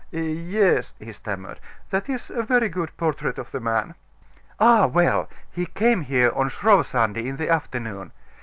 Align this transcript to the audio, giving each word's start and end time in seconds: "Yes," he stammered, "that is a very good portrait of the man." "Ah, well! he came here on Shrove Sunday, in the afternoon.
"Yes," 0.11 0.93
he 0.97 1.11
stammered, 1.11 1.59
"that 1.91 2.09
is 2.09 2.31
a 2.31 2.41
very 2.41 2.69
good 2.69 2.89
portrait 2.97 3.37
of 3.37 3.51
the 3.51 3.59
man." 3.59 3.93
"Ah, 4.59 4.87
well! 4.87 5.29
he 5.51 5.67
came 5.67 6.01
here 6.01 6.31
on 6.33 6.49
Shrove 6.49 6.87
Sunday, 6.87 7.27
in 7.27 7.37
the 7.37 7.49
afternoon. 7.49 8.11